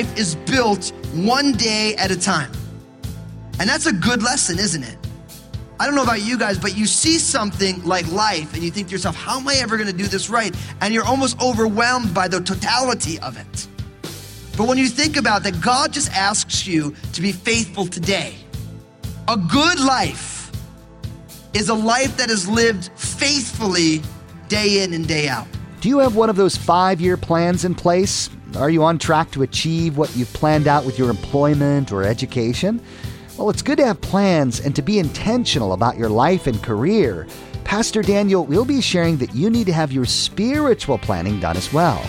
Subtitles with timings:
[0.00, 2.52] life is built one day at a time.
[3.58, 4.99] And that's a good lesson, isn't it?
[5.80, 8.88] I don't know about you guys, but you see something like life and you think
[8.88, 10.54] to yourself, how am I ever going to do this right?
[10.82, 13.66] And you're almost overwhelmed by the totality of it.
[14.58, 18.34] But when you think about that, God just asks you to be faithful today.
[19.26, 20.52] A good life
[21.54, 24.02] is a life that is lived faithfully
[24.48, 25.46] day in and day out.
[25.80, 28.28] Do you have one of those five year plans in place?
[28.56, 32.82] Are you on track to achieve what you've planned out with your employment or education?
[33.40, 37.26] Well, it's good to have plans and to be intentional about your life and career.
[37.64, 41.72] Pastor Daniel will be sharing that you need to have your spiritual planning done as
[41.72, 42.04] well.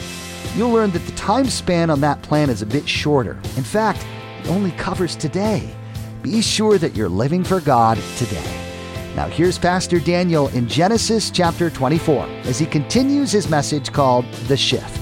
[0.58, 3.40] You'll learn that the time span on that plan is a bit shorter.
[3.56, 4.06] In fact,
[4.42, 5.74] it only covers today.
[6.22, 9.14] Be sure that you're living for God today.
[9.16, 14.58] Now, here's Pastor Daniel in Genesis chapter 24 as he continues his message called The
[14.58, 15.01] Shift.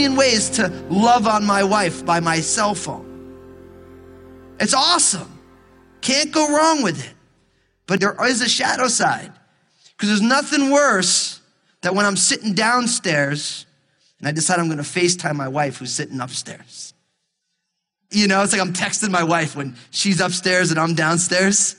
[0.00, 3.06] Million ways to love on my wife by my cell phone.
[4.58, 5.38] It's awesome.
[6.00, 7.14] Can't go wrong with it.
[7.86, 9.32] But there is a shadow side.
[9.92, 11.40] Because there's nothing worse
[11.82, 13.66] than when I'm sitting downstairs
[14.18, 16.94] and I decide I'm going to FaceTime my wife who's sitting upstairs.
[18.10, 21.76] You know, it's like I'm texting my wife when she's upstairs and I'm downstairs.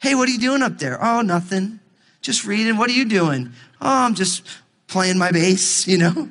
[0.00, 1.02] Hey, what are you doing up there?
[1.04, 1.80] Oh, nothing.
[2.22, 2.76] Just reading.
[2.76, 3.52] What are you doing?
[3.80, 4.42] Oh, I'm just
[4.86, 6.30] playing my bass, you know?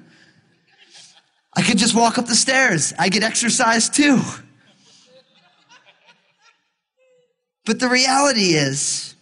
[1.55, 2.93] I could just walk up the stairs.
[2.97, 4.21] I get exercise too.
[7.65, 9.15] But the reality is,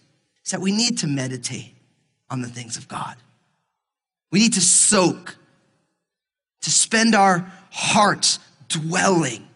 [0.45, 1.73] is that we need to meditate
[2.29, 3.15] on the things of God.
[4.31, 5.37] We need to soak,
[6.61, 9.47] to spend our hearts dwelling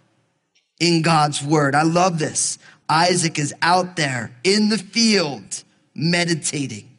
[0.79, 1.75] in God's word.
[1.75, 2.57] I love this.
[2.89, 5.63] Isaac is out there in the field,
[5.95, 6.89] meditating,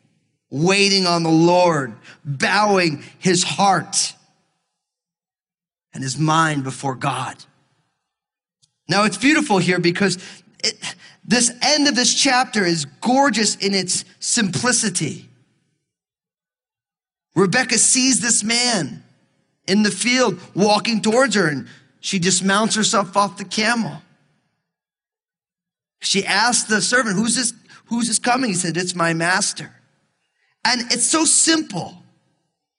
[0.51, 1.95] waiting on the Lord,
[2.25, 4.15] bowing his heart
[5.95, 7.37] and his mind before God.
[8.89, 10.19] Now it's beautiful here because
[10.63, 10.77] it,
[11.25, 15.29] this end of this chapter is gorgeous in its simplicity.
[17.35, 19.03] Rebekah sees this man
[19.67, 21.69] in the field walking towards her and
[22.01, 24.03] she dismounts herself off the camel.
[26.01, 27.55] She asked the servant, who's this,
[27.87, 28.51] who's this coming?
[28.51, 29.73] He said, it's my master.
[30.65, 32.03] And it's so simple.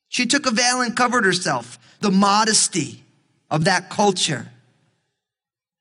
[0.10, 1.80] She took a veil and covered herself.
[2.02, 3.03] The modesty
[3.54, 4.48] of that culture.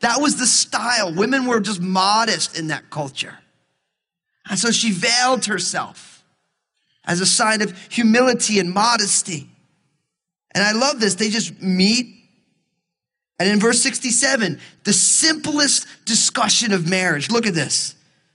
[0.01, 1.13] That was the style.
[1.15, 3.39] Women were just modest in that culture.
[4.49, 6.23] And so she veiled herself
[7.05, 9.49] as a sign of humility and modesty.
[10.55, 11.15] And I love this.
[11.15, 12.15] They just meet.
[13.39, 17.31] And in verse 67, the simplest discussion of marriage.
[17.31, 17.95] Look at this.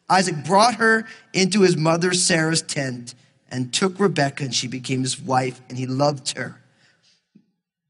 [0.09, 3.13] Isaac brought her into his mother Sarah's tent
[3.51, 6.59] and took Rebekah, and she became his wife, and he loved her.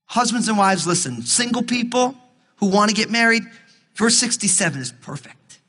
[0.08, 2.16] Husbands and wives, listen, single people
[2.58, 3.44] who want to get married,
[3.96, 5.60] verse 67 is perfect.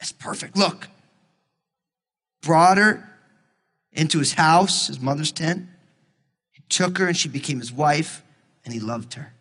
[0.00, 0.56] It's perfect.
[0.56, 0.88] Look,
[2.42, 3.08] brought her
[3.92, 5.66] into his house, his mother's tent.
[6.50, 8.22] He took her and she became his wife,
[8.64, 9.32] and he loved her.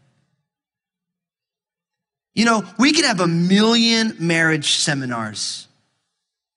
[2.33, 5.67] You know, we could have a million marriage seminars,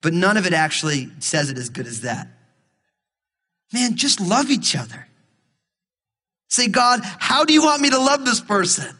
[0.02, 2.28] but none of it actually says it as good as that.
[3.72, 5.08] Man, just love each other.
[6.54, 8.96] Say, God, how do you want me to love this person?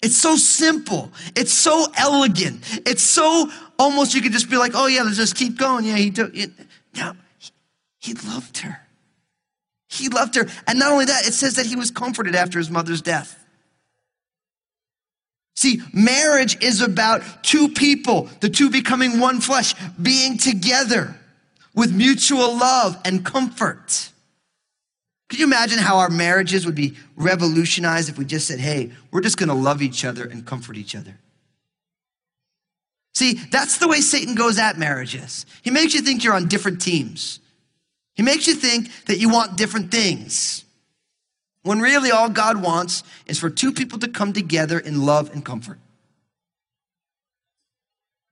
[0.00, 1.12] It's so simple.
[1.36, 2.62] It's so elegant.
[2.86, 5.84] It's so almost you could just be like, oh yeah, let's just keep going.
[5.84, 6.52] Yeah, he took it.
[6.96, 7.50] No, he,
[7.98, 8.80] he loved her.
[9.90, 10.46] He loved her.
[10.66, 13.44] And not only that, it says that he was comforted after his mother's death.
[15.54, 21.16] See, marriage is about two people, the two becoming one flesh, being together
[21.74, 24.12] with mutual love and comfort.
[25.28, 29.20] Could you imagine how our marriages would be revolutionized if we just said, hey, we're
[29.20, 31.18] just gonna love each other and comfort each other?
[33.14, 35.44] See, that's the way Satan goes at marriages.
[35.62, 37.40] He makes you think you're on different teams.
[38.14, 40.64] He makes you think that you want different things.
[41.62, 45.44] When really all God wants is for two people to come together in love and
[45.44, 45.78] comfort.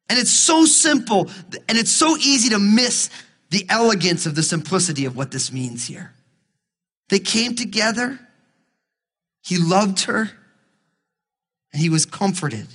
[0.09, 1.31] And it's so simple
[1.69, 3.11] and it's so easy to miss
[3.51, 6.13] the elegance of the simplicity of what this means here.
[7.09, 8.19] They came together
[9.43, 10.31] He loved her
[11.73, 12.67] and he was comforted.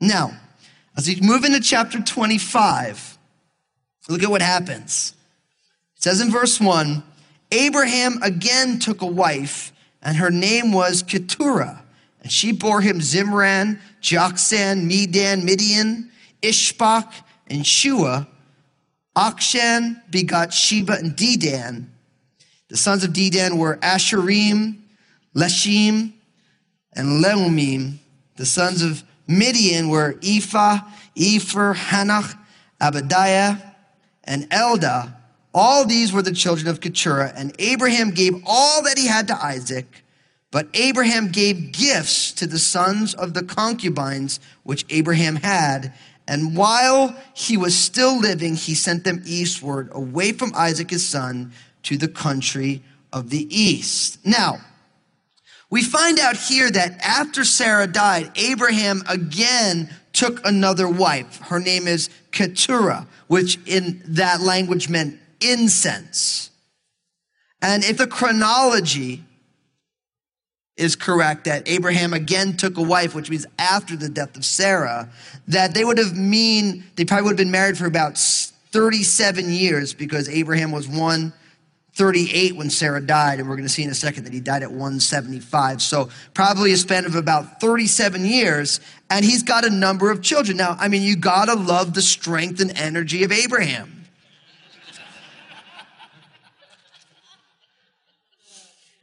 [0.00, 0.32] Now,
[0.96, 3.18] as we move into chapter 25,
[4.08, 5.14] look at what happens.
[5.96, 7.02] It says in verse 1
[7.52, 9.72] Abraham again took a wife,
[10.02, 11.82] and her name was Keturah.
[12.20, 16.10] And she bore him Zimran, Jokshan, Medan, Midian,
[16.42, 17.12] Ishbak,
[17.46, 18.26] and Shua.
[19.16, 21.86] Jokshan begot Sheba and Dedan.
[22.68, 24.76] The sons of Dedan were Asherim,
[25.34, 26.12] Leshim,
[26.92, 27.98] and Leumim.
[28.36, 30.80] The sons of Midian were Ephah,
[31.16, 32.38] Epher, Hanoch,
[32.80, 33.74] Abadiah,
[34.24, 35.14] and Eldah.
[35.54, 39.42] All these were the children of Keturah, and Abraham gave all that he had to
[39.42, 40.04] Isaac.
[40.50, 45.92] But Abraham gave gifts to the sons of the concubines which Abraham had.
[46.26, 51.52] And while he was still living, he sent them eastward, away from Isaac his son,
[51.88, 52.82] to the country
[53.14, 54.18] of the east.
[54.22, 54.58] Now,
[55.70, 61.38] we find out here that after Sarah died, Abraham again took another wife.
[61.38, 66.50] Her name is Keturah, which in that language meant incense.
[67.62, 69.24] And if the chronology
[70.76, 75.08] is correct that Abraham again took a wife, which means after the death of Sarah,
[75.46, 79.94] that they would have mean, they probably would have been married for about 37 years
[79.94, 80.86] because Abraham was
[81.98, 84.62] 138 when Sarah died, and we're going to see in a second that he died
[84.62, 85.82] at 175.
[85.82, 88.80] So probably a span of about 37 years,
[89.10, 90.58] and he's got a number of children.
[90.58, 94.04] Now, I mean, you got to love the strength and energy of Abraham.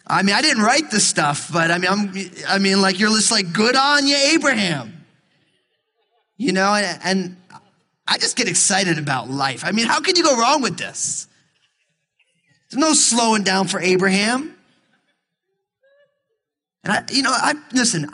[0.07, 2.13] I mean, I didn't write this stuff, but I mean, I'm,
[2.47, 5.06] I mean, like you're just like, good on you, Abraham.
[6.38, 7.38] You know, and, and
[8.07, 9.65] I just get excited about life.
[9.65, 11.27] I mean, how can you go wrong with this?
[12.70, 14.56] There's no slowing down for Abraham.
[16.84, 18.10] And I, you know, I listen.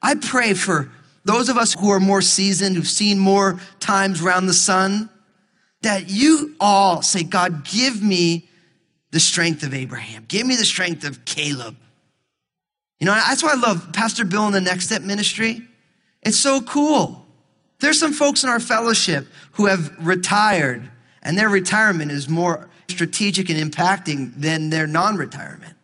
[0.00, 0.90] I pray for
[1.24, 5.08] those of us who are more seasoned, who've seen more times around the sun,
[5.82, 8.48] that you all say, God, give me
[9.12, 10.24] the strength of Abraham.
[10.26, 11.76] Give me the strength of Caleb.
[12.98, 15.62] You know, that's why I love Pastor Bill in the Next Step Ministry.
[16.22, 17.26] It's so cool.
[17.80, 20.88] There's some folks in our fellowship who have retired,
[21.22, 25.74] and their retirement is more strategic and impacting than their non retirement.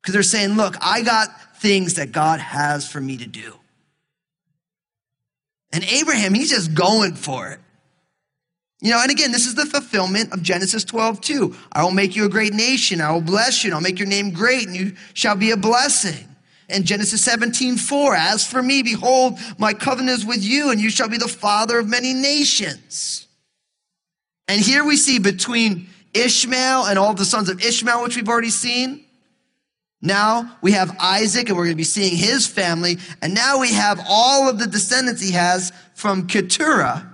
[0.00, 3.54] Because they're saying, look, I got things that God has for me to do.
[5.72, 7.60] And Abraham, he's just going for it.
[8.82, 11.56] You know, and again, this is the fulfillment of Genesis 12, 2.
[11.72, 13.00] I will make you a great nation.
[13.00, 15.56] I will bless you and I'll make your name great and you shall be a
[15.56, 16.28] blessing.
[16.68, 18.14] And Genesis 17, 4.
[18.16, 21.78] As for me, behold, my covenant is with you and you shall be the father
[21.78, 23.28] of many nations.
[24.48, 28.50] And here we see between Ishmael and all the sons of Ishmael, which we've already
[28.50, 29.04] seen.
[30.00, 32.98] Now we have Isaac and we're going to be seeing his family.
[33.22, 37.12] And now we have all of the descendants he has from Keturah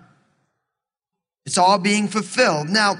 [1.48, 2.69] it's all being fulfilled.
[2.69, 2.96] Now,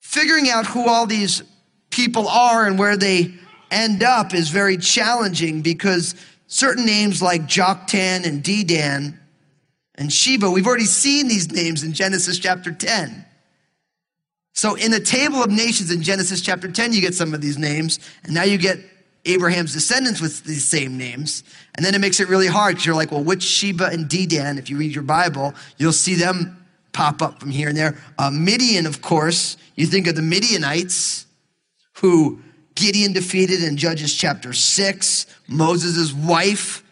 [0.00, 1.42] figuring out who all these
[1.90, 3.34] people are and where they
[3.72, 6.14] end up is very challenging because
[6.46, 9.18] certain names like Joktan and Dedan
[10.00, 13.26] and Sheba, we've already seen these names in Genesis chapter 10.
[14.54, 17.58] So in the table of nations in Genesis chapter 10, you get some of these
[17.58, 18.78] names, and now you get
[19.26, 21.44] Abraham's descendants with these same names.
[21.74, 24.58] And then it makes it really hard because you're like, well, which Sheba and Dedan,
[24.58, 26.56] if you read your Bible, you'll see them
[26.92, 28.02] pop up from here and there.
[28.18, 31.26] Uh, Midian, of course, you think of the Midianites
[31.98, 32.40] who
[32.74, 36.82] Gideon defeated in Judges chapter 6, Moses' wife,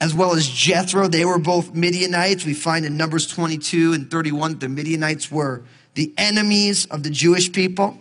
[0.00, 1.08] as well as Jethro.
[1.08, 2.44] They were both Midianites.
[2.44, 5.62] We find in Numbers 22 and 31 the Midianites were
[5.94, 8.00] the enemies of the Jewish people.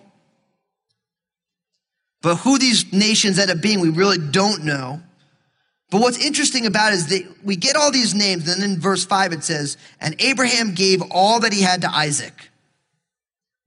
[2.21, 5.01] But who these nations end up being, we really don't know.
[5.89, 8.79] But what's interesting about it is that we get all these names, and then in
[8.79, 12.49] verse 5 it says, And Abraham gave all that he had to Isaac.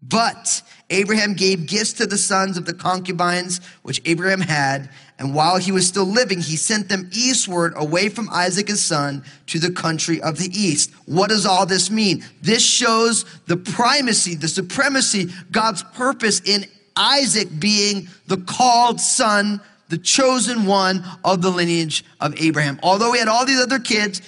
[0.00, 4.90] But Abraham gave gifts to the sons of the concubines which Abraham had,
[5.23, 9.23] and while he was still living, he sent them eastward away from Isaac his son
[9.47, 10.91] to the country of the east.
[11.07, 12.25] What does all this mean?
[12.43, 19.61] This shows the primacy, the supremacy, God's purpose in Isaac being the called son
[19.91, 22.81] the chosen one of the lineage of Abraham.
[22.83, 24.23] Although he had all these other kids,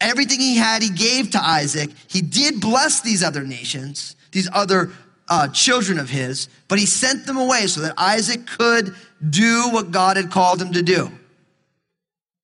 [0.00, 1.90] everything he had, he gave to Isaac.
[2.08, 4.90] He did bless these other nations, these other
[5.30, 8.94] uh, children of his, but he sent them away so that Isaac could
[9.28, 11.10] do what God had called him to do.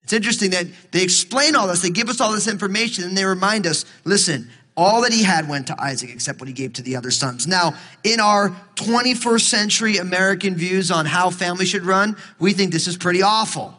[0.05, 3.25] It's interesting that they explain all this, they give us all this information, and they
[3.25, 6.83] remind us listen, All that he had went to Isaac except what he gave to
[6.83, 7.47] the other sons.
[7.47, 7.75] Now,
[8.05, 12.97] in our 21st century American views on how family should run, we think this is
[12.97, 13.75] pretty awful.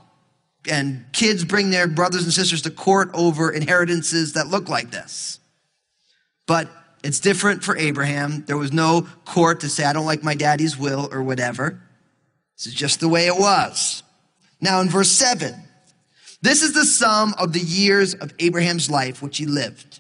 [0.70, 5.40] And kids bring their brothers and sisters to court over inheritances that look like this.
[6.48, 6.68] But
[7.04, 8.44] it's different for Abraham.
[8.46, 11.82] There was no court to say, I don't like my daddy's will or whatever.
[12.58, 14.04] This is just the way it was.
[14.60, 15.54] Now, in verse 7,
[16.42, 20.00] this is the sum of the years of Abraham's life which he lived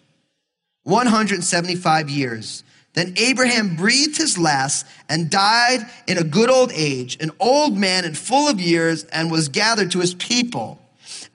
[0.83, 2.63] 175 years.
[2.93, 8.05] Then Abraham breathed his last and died in a good old age, an old man
[8.05, 10.79] and full of years, and was gathered to his people.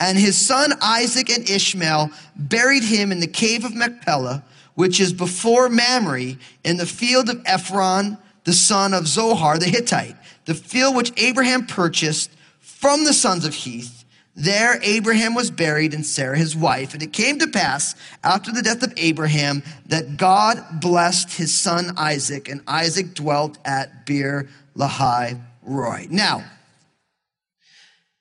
[0.01, 4.43] And his son Isaac and Ishmael buried him in the cave of Machpelah,
[4.75, 10.17] which is before Mamre, in the field of Ephron, the son of Zohar the Hittite,
[10.47, 14.05] the field which Abraham purchased from the sons of Heth.
[14.35, 16.95] There Abraham was buried and Sarah his wife.
[16.95, 21.93] And it came to pass after the death of Abraham that God blessed his son
[21.99, 26.07] Isaac, and Isaac dwelt at Beer Lahai Roi.
[26.11, 26.45] Now,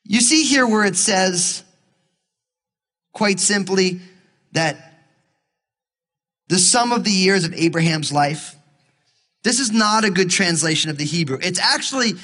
[0.03, 1.63] you see here where it says,
[3.13, 4.01] quite simply,
[4.51, 4.90] that
[6.51, 8.57] the sum of the years of Abraham's life.
[9.41, 11.39] This is not a good translation of the Hebrew.
[11.41, 12.15] It's actually,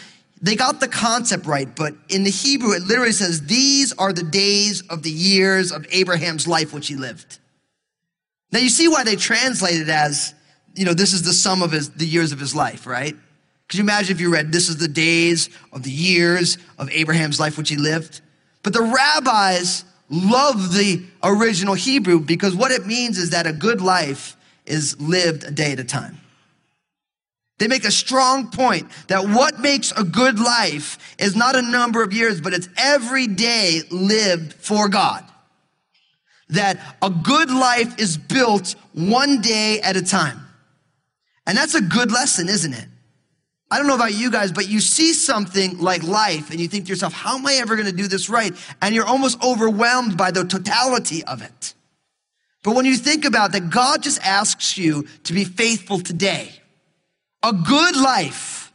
[0.41, 4.23] they got the concept right, but in the Hebrew, it literally says, These are the
[4.23, 7.39] days of the years of Abraham's life which he lived.
[8.51, 10.35] Now you see why they translate it as,
[10.75, 13.15] you know, this is the sum of his, the years of his life, right?
[13.69, 17.39] Could you imagine if you read, This is the days of the years of Abraham's
[17.39, 18.19] life which he lived?
[18.61, 23.81] But the rabbis love the original Hebrew because what it means is that a good
[23.81, 24.35] life
[24.65, 26.19] is lived a day at a time.
[27.59, 32.03] They make a strong point that what makes a good life is not a number
[32.03, 35.23] of years, but it's every day lived for God.
[36.49, 40.39] That a good life is built one day at a time.
[41.47, 42.87] And that's a good lesson, isn't it?
[43.69, 46.85] I don't know about you guys, but you see something like life and you think
[46.85, 48.53] to yourself, how am I ever going to do this right?
[48.81, 51.73] And you're almost overwhelmed by the totality of it.
[52.63, 56.51] But when you think about that, God just asks you to be faithful today.
[57.43, 58.71] A good life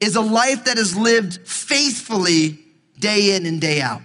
[0.00, 2.58] is a life that is lived faithfully
[2.98, 4.02] day in and day out.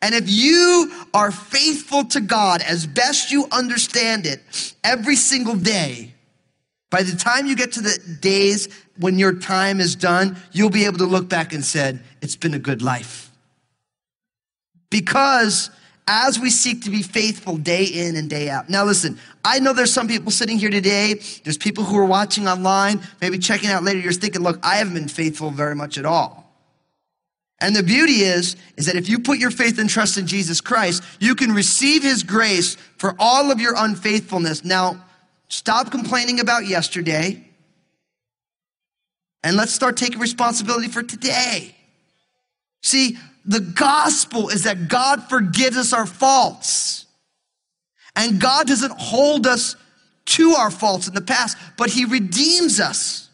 [0.00, 6.12] And if you are faithful to God as best you understand it every single day,
[6.92, 8.68] by the time you get to the days
[8.98, 12.52] when your time is done, you'll be able to look back and said, it's been
[12.52, 13.30] a good life.
[14.90, 15.70] Because
[16.06, 18.68] as we seek to be faithful day in and day out.
[18.68, 21.14] Now listen, I know there's some people sitting here today.
[21.44, 24.00] There's people who are watching online, maybe checking out later.
[24.00, 26.52] You're thinking, look, I haven't been faithful very much at all.
[27.58, 30.60] And the beauty is, is that if you put your faith and trust in Jesus
[30.60, 34.62] Christ, you can receive his grace for all of your unfaithfulness.
[34.62, 35.02] Now,
[35.52, 37.44] Stop complaining about yesterday
[39.44, 41.76] and let's start taking responsibility for today.
[42.82, 47.04] See, the gospel is that God forgives us our faults.
[48.16, 49.76] And God doesn't hold us
[50.24, 53.28] to our faults in the past, but He redeems us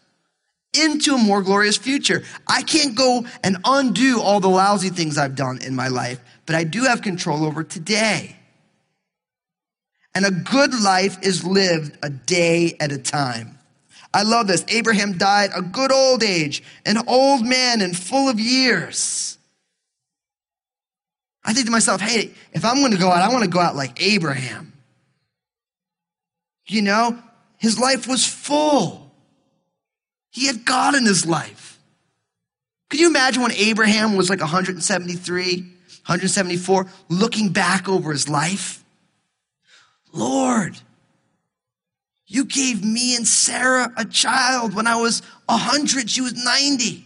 [0.77, 2.25] into a more glorious future.
[2.49, 6.57] I can't go and undo all the lousy things I've done in my life, but
[6.57, 8.38] I do have control over today.
[10.19, 13.57] And a good life is lived a day at a time.
[14.13, 14.65] I love this.
[14.67, 19.39] Abraham died a good old age, an old man and full of years.
[21.45, 23.61] I think to myself, hey, if I'm going to go out, I want to go
[23.61, 24.73] out like Abraham.
[26.67, 27.17] You know,
[27.57, 29.13] his life was full.
[30.33, 31.79] He had God in his life.
[32.91, 38.83] Could you imagine when Abraham was like 173, 174, looking back over his life?
[40.13, 40.79] Lord,
[42.27, 47.05] you gave me and Sarah a child when I was 100, she was 90.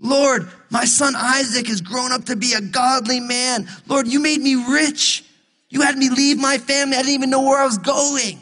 [0.00, 3.68] Lord, my son Isaac has grown up to be a godly man.
[3.86, 5.24] Lord, you made me rich.
[5.70, 6.96] You had me leave my family.
[6.96, 8.40] I didn't even know where I was going.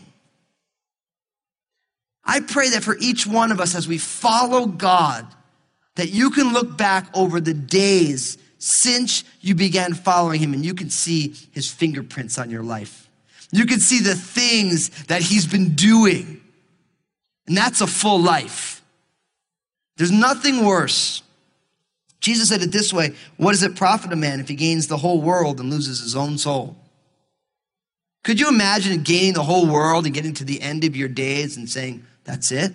[2.25, 5.27] I pray that for each one of us as we follow God,
[5.95, 10.75] that you can look back over the days since you began following him and you
[10.75, 13.06] can see his fingerprints on your life.
[13.53, 16.41] You can see the things that he's been doing.
[17.47, 18.83] And that's a full life.
[19.97, 21.23] There's nothing worse.
[22.21, 24.97] Jesus said it this way What does it profit a man if he gains the
[24.97, 26.77] whole world and loses his own soul?
[28.25, 31.57] Could you imagine gaining the whole world and getting to the end of your days
[31.57, 32.73] and saying, That's it?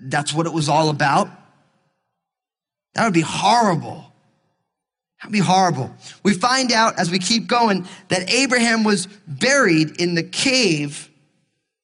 [0.00, 1.28] That's what it was all about?
[2.94, 4.11] That would be horrible.
[5.22, 5.94] That'd be horrible.
[6.24, 11.08] We find out as we keep going that Abraham was buried in the cave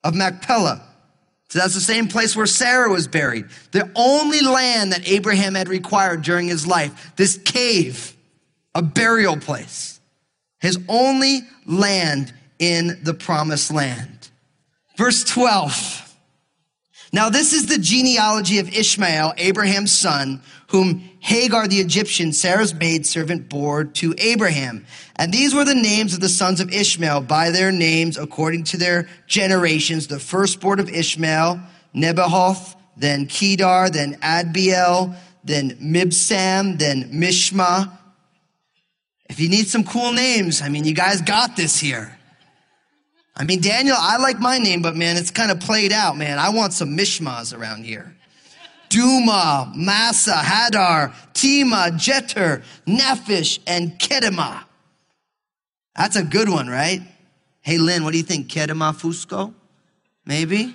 [0.02, 0.82] of Machpelah.
[1.48, 3.46] So that's the same place where Sarah was buried.
[3.70, 8.14] The only land that Abraham had required during his life, this cave,
[8.74, 10.00] a burial place.
[10.60, 14.28] His only land in the promised land.
[14.96, 16.16] Verse 12.
[17.12, 23.48] Now, this is the genealogy of Ishmael, Abraham's son, whom Hagar the Egyptian, Sarah's maidservant,
[23.48, 24.86] bore to Abraham.
[25.16, 28.76] And these were the names of the sons of Ishmael by their names according to
[28.76, 30.06] their generations.
[30.06, 31.60] The firstborn of Ishmael,
[31.94, 37.90] Nebajoth, then Kedar, then Adbeel, then Mibsam, then Mishma.
[39.30, 42.18] If you need some cool names, I mean, you guys got this here.
[43.34, 46.38] I mean, Daniel, I like my name, but man, it's kind of played out, man.
[46.38, 48.17] I want some Mishmas around here.
[48.88, 54.64] Duma, Massa, Hadar, Tema, Jetur, Naphish, and Kedema.
[55.96, 57.02] That's a good one, right?
[57.60, 58.48] Hey, Lynn, what do you think?
[58.48, 59.52] Kedema Fusco?
[60.24, 60.74] Maybe?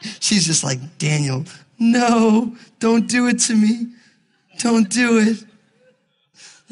[0.20, 1.44] She's just like, Daniel,
[1.78, 3.88] no, don't do it to me.
[4.58, 5.44] Don't do it.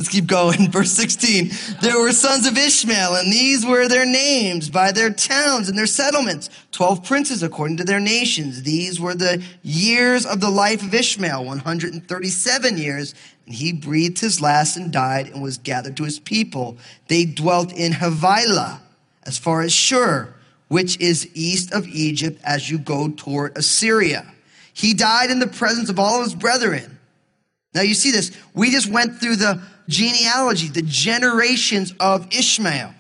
[0.00, 0.70] Let's keep going.
[0.70, 1.50] Verse 16.
[1.82, 5.86] There were sons of Ishmael, and these were their names by their towns and their
[5.86, 6.48] settlements.
[6.72, 8.62] Twelve princes according to their nations.
[8.62, 13.14] These were the years of the life of Ishmael, 137 years.
[13.44, 16.78] And he breathed his last and died and was gathered to his people.
[17.08, 18.80] They dwelt in Havilah,
[19.24, 20.32] as far as Shur,
[20.68, 24.32] which is east of Egypt as you go toward Assyria.
[24.72, 26.96] He died in the presence of all of his brethren.
[27.74, 28.32] Now you see this.
[28.54, 32.94] We just went through the genealogy, the generations of Ishmael.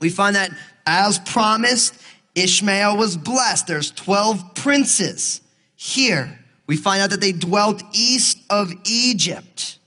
[0.00, 0.50] We find that
[0.86, 1.94] as promised,
[2.34, 3.68] Ishmael was blessed.
[3.68, 5.40] There's 12 princes.
[5.76, 9.78] Here, we find out that they dwelt east of Egypt.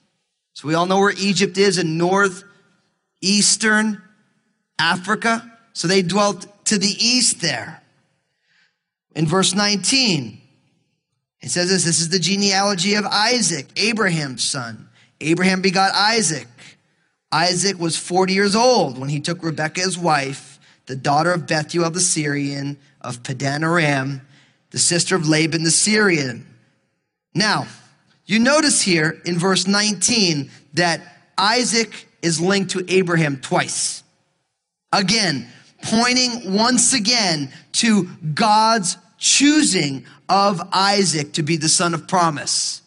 [0.53, 4.01] So we all know where Egypt is in northeastern
[4.79, 5.59] Africa.
[5.73, 7.81] So they dwelt to the east there.
[9.15, 10.41] In verse 19,
[11.41, 14.86] it says this, this is the genealogy of Isaac, Abraham's son.
[15.21, 16.47] Abraham begot Isaac.
[17.31, 21.89] Isaac was 40 years old when he took Rebekah his wife, the daughter of Bethuel
[21.91, 24.21] the Syrian of Padan Aram,
[24.71, 26.45] the sister of Laban the Syrian.
[27.33, 27.67] Now,
[28.25, 31.01] you notice here in verse 19 that
[31.37, 34.03] Isaac is linked to Abraham twice.
[34.91, 35.47] Again,
[35.83, 42.81] pointing once again to God's choosing of Isaac to be the son of promise.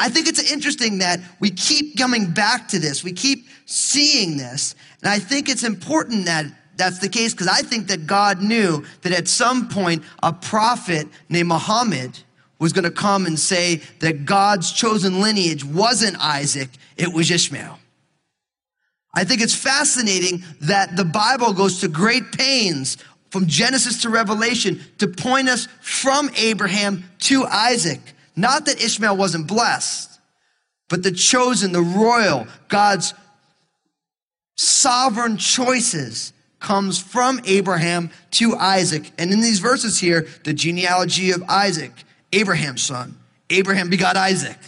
[0.00, 3.04] I think it's interesting that we keep coming back to this.
[3.04, 4.74] We keep seeing this.
[5.02, 8.82] And I think it's important that that's the case because I think that God knew
[9.02, 12.18] that at some point a prophet named Muhammad
[12.58, 17.78] was going to come and say that God's chosen lineage wasn't Isaac, it was Ishmael.
[19.14, 22.96] I think it's fascinating that the Bible goes to great pains
[23.28, 28.14] from Genesis to Revelation to point us from Abraham to Isaac.
[28.40, 30.18] Not that Ishmael wasn't blessed,
[30.88, 33.12] but the chosen, the royal, God's
[34.56, 39.10] sovereign choices comes from Abraham to Isaac.
[39.18, 41.92] And in these verses here, the genealogy of Isaac,
[42.32, 43.18] Abraham's son,
[43.50, 44.58] Abraham begot Isaac.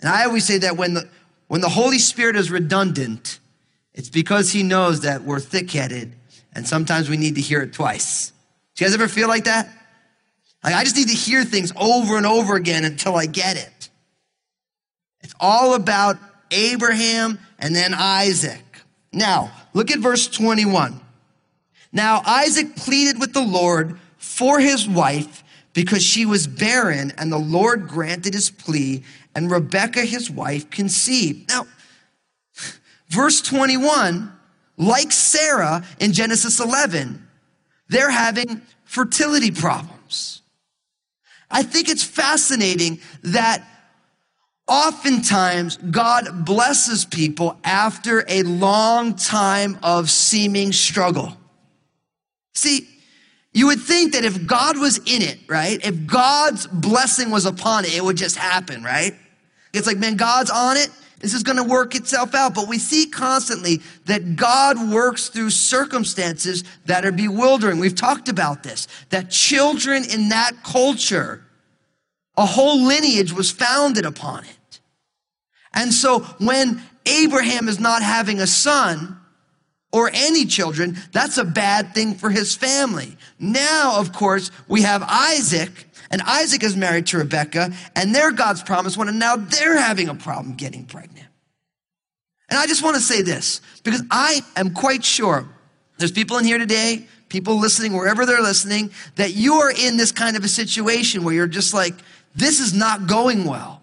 [0.00, 1.08] And I always say that when the,
[1.48, 3.38] when the Holy Spirit is redundant,
[3.94, 6.14] it's because he knows that we're thick headed
[6.52, 8.32] and sometimes we need to hear it twice.
[8.76, 9.68] Do you guys ever feel like that?
[10.64, 13.90] Like, I just need to hear things over and over again until I get it.
[15.20, 16.16] It's all about
[16.50, 18.64] Abraham and then Isaac.
[19.12, 21.00] Now, look at verse 21.
[21.92, 25.42] Now, Isaac pleaded with the Lord for his wife
[25.72, 31.48] because she was barren, and the Lord granted his plea, and Rebekah, his wife, conceived.
[31.48, 31.66] Now,
[33.08, 34.32] verse 21,
[34.76, 37.26] like Sarah in Genesis 11,
[37.88, 40.42] they're having fertility problems.
[41.50, 43.64] I think it's fascinating that
[44.66, 51.36] oftentimes God blesses people after a long time of seeming struggle.
[52.54, 52.86] See,
[53.52, 55.84] you would think that if God was in it, right?
[55.84, 59.14] If God's blessing was upon it, it would just happen, right?
[59.72, 60.90] It's like, man, God's on it.
[61.20, 62.54] This is going to work itself out.
[62.54, 67.78] But we see constantly that God works through circumstances that are bewildering.
[67.78, 71.44] We've talked about this, that children in that culture,
[72.36, 74.80] a whole lineage was founded upon it.
[75.74, 79.18] And so when Abraham is not having a son,
[79.90, 83.16] or any children, that's a bad thing for his family.
[83.38, 88.62] Now, of course, we have Isaac, and Isaac is married to Rebekah, and they're God's
[88.62, 91.26] promised one, and now they're having a problem getting pregnant.
[92.48, 95.46] And I just want to say this, because I am quite sure
[95.98, 100.12] there's people in here today, people listening wherever they're listening, that you are in this
[100.12, 101.94] kind of a situation where you're just like,
[102.34, 103.82] this is not going well.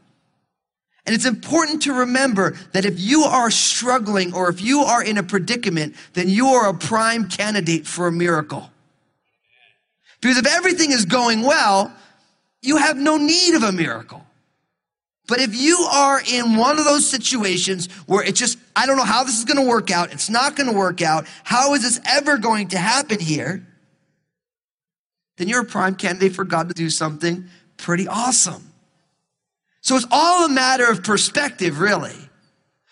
[1.06, 5.20] And it's important to remember that if you are struggling or if you are in
[5.20, 8.72] a predicament, then you are a prime candidate for a miracle.
[10.22, 11.94] Because if everything is going well,
[12.66, 14.26] you have no need of a miracle.
[15.28, 19.04] But if you are in one of those situations where it just, I don't know
[19.04, 21.82] how this is going to work out, it's not going to work out, how is
[21.82, 23.66] this ever going to happen here?
[25.38, 27.46] Then you're a prime candidate for God to do something
[27.78, 28.72] pretty awesome.
[29.82, 32.16] So it's all a matter of perspective, really.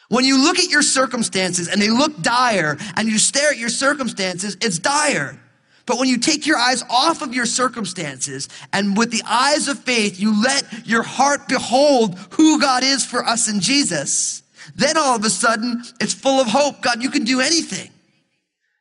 [0.09, 3.69] When you look at your circumstances and they look dire and you stare at your
[3.69, 5.39] circumstances, it's dire.
[5.85, 9.79] But when you take your eyes off of your circumstances and with the eyes of
[9.79, 14.43] faith, you let your heart behold who God is for us in Jesus,
[14.75, 16.81] then all of a sudden it's full of hope.
[16.81, 17.89] God, you can do anything.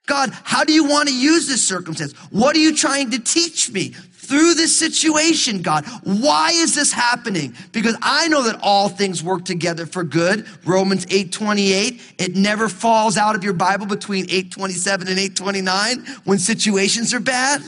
[0.07, 2.13] God, how do you want to use this circumstance?
[2.31, 3.95] What are you trying to teach me?
[4.33, 5.85] Through this situation, God.
[6.05, 7.55] Why is this happening?
[7.71, 10.47] Because I know that all things work together for good.
[10.65, 12.01] Romans 8:28.
[12.17, 17.63] It never falls out of your Bible between 827 and 829 when situations are bad.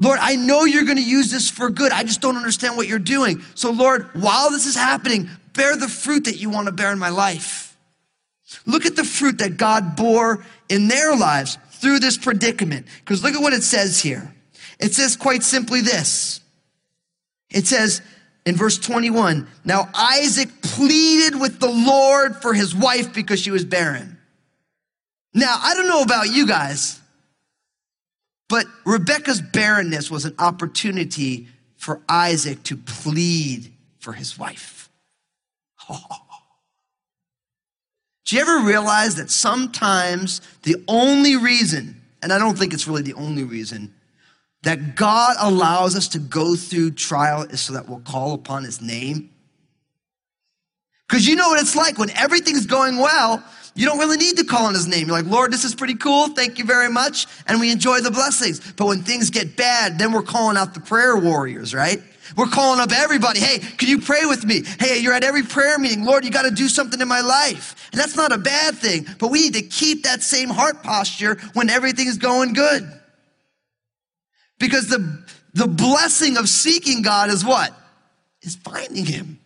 [0.00, 1.92] Lord, I know you're going to use this for good.
[1.92, 3.44] I just don't understand what you're doing.
[3.54, 6.98] So Lord, while this is happening, bear the fruit that you want to bear in
[6.98, 7.76] my life.
[8.66, 12.86] Look at the fruit that God bore in their lives through this predicament.
[13.04, 14.34] Because look at what it says here.
[14.82, 16.40] It says quite simply this.
[17.50, 18.02] It says
[18.44, 23.64] in verse 21, now Isaac pleaded with the Lord for his wife because she was
[23.64, 24.18] barren.
[25.32, 27.00] Now, I don't know about you guys,
[28.48, 34.90] but Rebekah's barrenness was an opportunity for Isaac to plead for his wife.
[35.88, 35.98] Oh.
[38.24, 43.02] Do you ever realize that sometimes the only reason, and I don't think it's really
[43.02, 43.92] the only reason,
[44.62, 48.80] that God allows us to go through trial is so that we'll call upon his
[48.80, 49.30] name.
[51.08, 53.44] Because you know what it's like when everything's going well,
[53.74, 55.08] you don't really need to call on his name.
[55.08, 56.28] You're like, Lord, this is pretty cool.
[56.28, 57.26] Thank you very much.
[57.46, 58.72] And we enjoy the blessings.
[58.72, 62.02] But when things get bad, then we're calling out the prayer warriors, right?
[62.36, 63.40] We're calling up everybody.
[63.40, 64.62] Hey, can you pray with me?
[64.78, 66.04] Hey, you're at every prayer meeting.
[66.04, 67.90] Lord, you got to do something in my life.
[67.92, 71.36] And that's not a bad thing, but we need to keep that same heart posture
[71.54, 72.90] when everything's going good.
[74.62, 75.20] Because the,
[75.54, 77.74] the blessing of seeking God is what?
[78.42, 79.40] Is finding Him.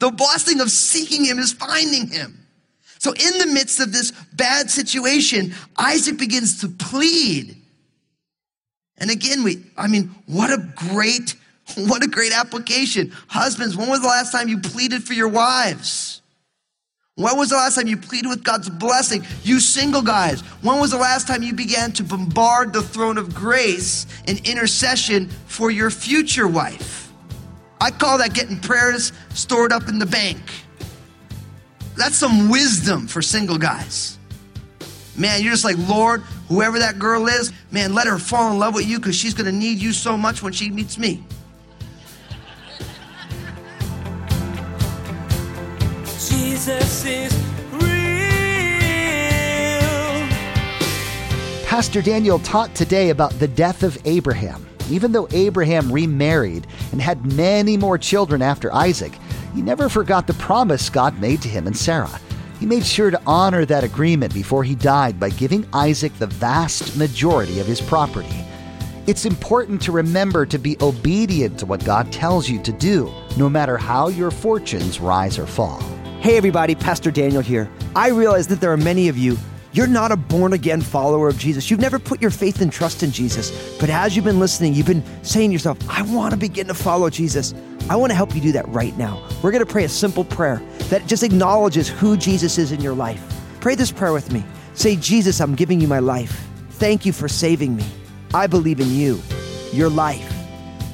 [0.00, 2.44] The blessing of seeking Him is finding Him.
[2.98, 7.54] So in the midst of this bad situation, Isaac begins to plead.
[8.98, 11.36] And again, we, I mean, what a great,
[11.76, 13.12] what a great application.
[13.28, 16.20] Husbands, when was the last time you pleaded for your wives?
[17.16, 19.24] When was the last time you pleaded with God's blessing?
[19.44, 23.32] You single guys, when was the last time you began to bombard the throne of
[23.32, 27.12] grace in intercession for your future wife?
[27.80, 30.40] I call that getting prayers stored up in the bank.
[31.96, 34.18] That's some wisdom for single guys.
[35.16, 38.74] Man, you're just like, Lord, whoever that girl is, man, let her fall in love
[38.74, 41.22] with you because she's going to need you so much when she meets me.
[46.34, 47.32] Jesus is
[47.72, 47.80] real.
[51.64, 54.66] Pastor Daniel taught today about the death of Abraham.
[54.90, 59.12] Even though Abraham remarried and had many more children after Isaac,
[59.54, 62.20] he never forgot the promise God made to him and Sarah.
[62.58, 66.96] He made sure to honor that agreement before he died by giving Isaac the vast
[66.96, 68.44] majority of his property.
[69.06, 73.48] It's important to remember to be obedient to what God tells you to do, no
[73.50, 75.82] matter how your fortunes rise or fall.
[76.24, 77.70] Hey, everybody, Pastor Daniel here.
[77.94, 79.36] I realize that there are many of you,
[79.74, 81.70] you're not a born again follower of Jesus.
[81.70, 83.76] You've never put your faith and trust in Jesus.
[83.78, 86.72] But as you've been listening, you've been saying to yourself, I want to begin to
[86.72, 87.52] follow Jesus.
[87.90, 89.22] I want to help you do that right now.
[89.42, 92.94] We're going to pray a simple prayer that just acknowledges who Jesus is in your
[92.94, 93.22] life.
[93.60, 94.42] Pray this prayer with me.
[94.72, 96.48] Say, Jesus, I'm giving you my life.
[96.70, 97.84] Thank you for saving me.
[98.32, 99.20] I believe in you,
[99.74, 100.32] your life,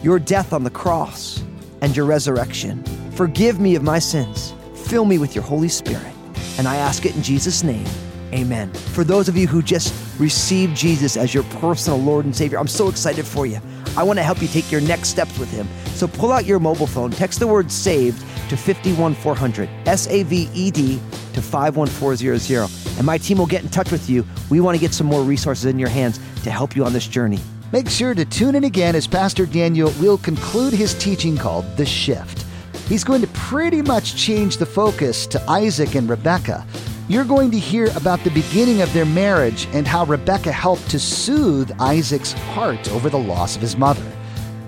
[0.02, 1.40] your death on the cross,
[1.82, 2.82] and your resurrection.
[3.12, 4.54] Forgive me of my sins.
[4.90, 6.12] Fill me with your Holy Spirit.
[6.58, 7.86] And I ask it in Jesus' name.
[8.32, 8.72] Amen.
[8.72, 12.66] For those of you who just received Jesus as your personal Lord and Savior, I'm
[12.66, 13.60] so excited for you.
[13.96, 15.68] I want to help you take your next steps with Him.
[15.94, 20.50] So pull out your mobile phone, text the word saved to 51400, S A V
[20.54, 21.00] E D
[21.34, 24.26] to 51400, and my team will get in touch with you.
[24.50, 27.06] We want to get some more resources in your hands to help you on this
[27.06, 27.38] journey.
[27.72, 31.86] Make sure to tune in again as Pastor Daniel will conclude his teaching called The
[31.86, 32.44] Shift.
[32.90, 36.66] He's going to pretty much change the focus to Isaac and Rebekah.
[37.08, 40.98] You're going to hear about the beginning of their marriage and how Rebekah helped to
[40.98, 44.04] soothe Isaac's heart over the loss of his mother.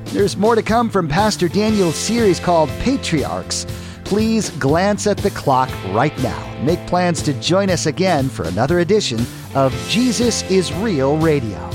[0.04, 3.66] There's more to come from Pastor Daniel's series called Patriarchs.
[4.04, 6.62] Please glance at the clock right now.
[6.62, 11.71] Make plans to join us again for another edition of Jesus is Real Radio.